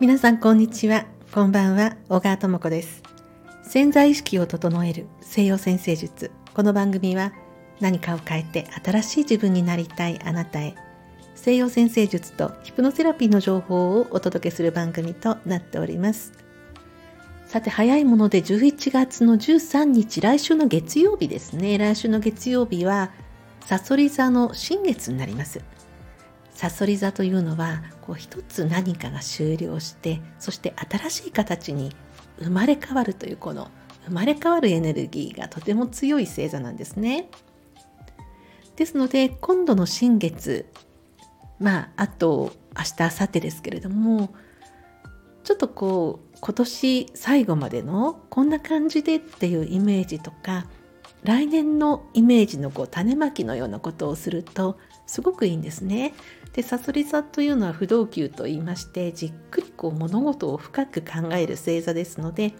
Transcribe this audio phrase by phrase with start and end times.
[0.00, 1.06] 皆さんこんにちは。
[1.30, 1.96] こんばんは。
[2.08, 3.04] 小川智子です。
[3.62, 6.32] 潜在意識を整える西洋先生術。
[6.54, 7.32] この番組は
[7.78, 10.74] 何かを変えて新しい自分になりたいあなたへ。
[11.36, 16.32] 西洋先生術とヒプノセラピーの情報をお届けする番組となっております。
[17.46, 21.78] さて早いもので11月の13日来週の月曜日ですね。
[21.78, 23.12] 来週の月曜日は
[23.66, 25.62] さそり座の新月になります
[26.50, 31.94] さそり座というのはこう一つ何かが終了してそして新しい形に
[32.38, 33.70] 生まれ変わるというこの
[34.06, 37.30] 生まれ変わるエネルギーがとても強い星座なんですね。
[38.76, 40.66] ですので今度の新月
[41.60, 44.34] まああと明日明後日ですけれども
[45.44, 50.66] ちょっとこう今年最後までのこんな感じでっていうイメージとか
[51.24, 56.14] 来年のイメージのこう種まきのようなことをするとすごくいいんですね。
[56.52, 62.52] でさそり座というのは不動級と言いましてじっくりこう物事を深く考える星座ですので、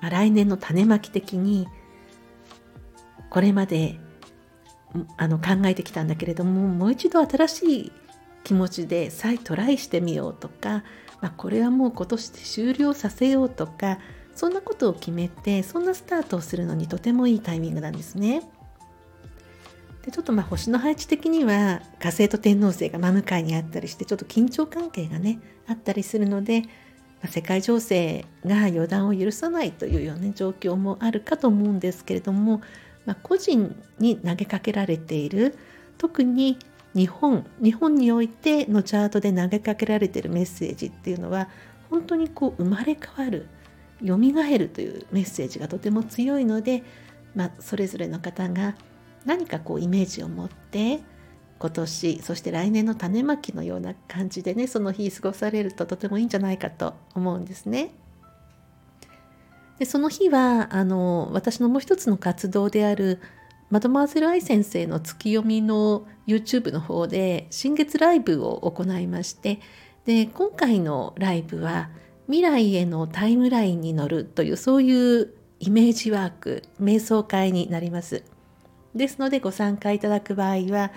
[0.00, 1.68] まあ、来年の種まき的に
[3.28, 3.98] これまで
[5.18, 7.92] あの考えてきたんだけれどももう一度新しい
[8.44, 10.84] 気持ちで再トライしてみようとか、
[11.20, 13.98] まあ、これはもう今年で終了させようとか
[14.36, 18.42] そんなことを決めてそんなスタートをするのにとてもいいタイミングなんですね。
[20.04, 26.68] でちょっとまあ星の配置的には火星と天王星が真向かいにあったりしてちょっと緊張関係がねあったりするので、ま
[27.24, 32.60] あ、世界情勢が予断を許さないというような、状況もあるかと思うんですけれども、
[33.04, 35.58] まあ、個人に投げかけられている
[35.98, 36.58] 特に
[36.94, 41.48] 日本日本においてのチャートで投げかけられているメッセージっていうのは
[41.90, 43.48] 本当にこう生まれ変わる
[44.04, 44.16] 蘇
[44.58, 46.82] るというメッセージがとても強いので、
[47.34, 48.74] まあ、それぞれの方が
[49.24, 51.00] 何かこうイメージを持って
[51.58, 57.92] 今年そして来年の種まきのような感じでねその日過ごされるととてもいいんじゃないかと思うんですね。
[59.78, 63.20] でその日はあの私のもう一つの活動である
[63.68, 69.60] マドマーゼル愛先生の月読みの YouTube の方で新月ライブを行いまして
[70.06, 71.90] で今回のライブは
[72.26, 78.24] 未来へのタイムラインに乗るというそういうイメージワーク瞑想会になります。
[78.94, 80.90] ですのでご参加いただく場合は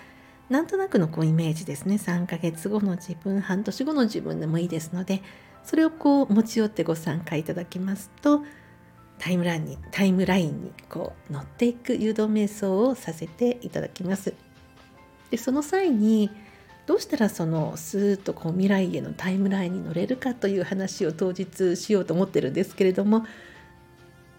[0.50, 5.22] なんとなくのこうイメージですね3ヶ月後の自分半年後の自分でもいいですので
[5.64, 8.42] それをこう持ち寄ってご参加いただきますと
[9.20, 14.34] タイムラインにタイムラインにこう乗っていく誘導瞑想をさせていただきます。
[15.30, 16.32] でその際に
[16.90, 23.20] どうしたらそのスーッとこう未来へのタイムラインに乗れるかという話を当日しようと思ってるんですけれども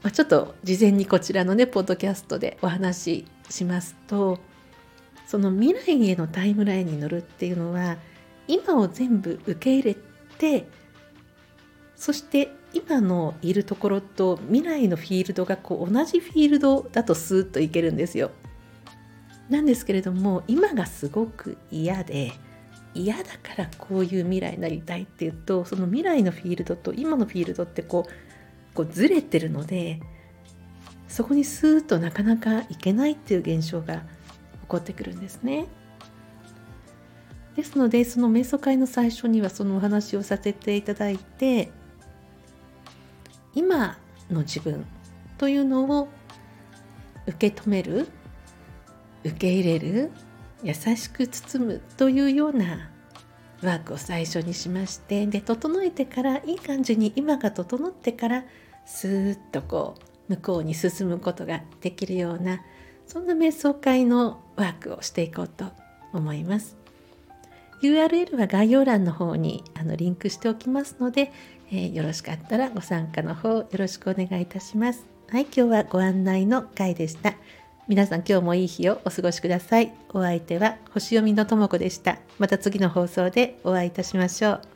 [0.03, 4.41] まあ、ちょっと事前にこちらのねポッドキャストでお話ししますと
[5.29, 7.99] その未来へのタイムラインに乗るっていうのは
[8.49, 9.97] 今を全部受け入れ
[10.39, 10.67] て
[11.95, 18.33] そして今のいるところと未来のフィールドがこう同じフィールドだとスーッといけるんですよ。
[19.51, 22.33] なんですけれども今がすごく嫌で
[22.95, 30.01] 嫌だからこういう未来になりたいっていうとその未来のフィールドと今のフィールドってこうこうずれてるので
[31.09, 34.03] そこにスーッとなかなかいけないっていう現象が起
[34.69, 35.67] こってくるんですね。
[37.57, 41.73] ですのでその瞑想会の最初にはそのお話をさせていただいて
[43.55, 43.99] 今
[44.31, 44.87] の自分
[45.37, 46.09] というのを
[47.27, 48.09] 受け止める
[49.25, 50.11] 受け入れる
[50.63, 52.91] 優しく包むというような
[53.63, 58.45] ワークを最初にしましてで整えてからいい感じに今が整ってから
[58.87, 59.97] スーッとこ
[60.29, 62.63] う向こうに進むことができるような
[63.07, 65.67] そんな瞑想会のワークをしていこうと
[66.13, 66.77] 思います。
[67.83, 71.33] URL は概要欄の方にあのリンクしておきますので、
[71.71, 75.07] えー、よろしかったらご参加の方よろしくお願いいたします。
[75.29, 77.35] はい、今日はご案内の回でした。
[77.91, 79.93] 皆さん今日もいい日をお過ごしください。
[80.11, 82.19] お相手は星読みのともこでした。
[82.39, 84.70] また次の放送でお会いいたしましょう。